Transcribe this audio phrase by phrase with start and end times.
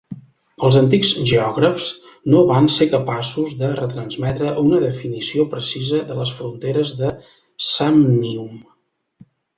[0.67, 1.89] Els antics geògrafs
[2.33, 7.13] no van ser capaços de retransmetre una definició precisa de les fronteres de
[7.69, 8.57] Sàmnium.